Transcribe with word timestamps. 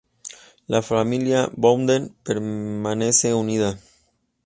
La 0.67 0.81
familia 0.81 1.47
Bowden 1.55 2.15
permanece 2.23 3.35
unida. 3.35 3.77